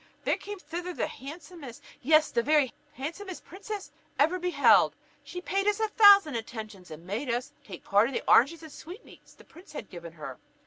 There 0.23 0.35
came 0.37 0.57
thither 0.57 0.95
the 0.95 1.05
handsomest, 1.05 1.83
yes, 2.01 2.31
the 2.31 2.41
very 2.41 2.73
handsomest 2.93 3.45
princess 3.45 3.91
ever 4.17 4.39
beheld! 4.39 4.95
She 5.23 5.41
paid 5.41 5.67
us 5.67 5.79
a 5.79 5.89
thousand 5.89 6.33
attentions, 6.33 6.89
and 6.89 7.05
made 7.05 7.29
us 7.29 7.53
take 7.63 7.85
a 7.85 7.87
part 7.87 8.07
of 8.07 8.15
the 8.15 8.23
oranges 8.27 8.63
and 8.63 8.71
sweetmeats 8.71 9.35
the 9.35 9.43
prince 9.43 9.73
had 9.73 9.91
given 9.91 10.13
her." 10.13 10.39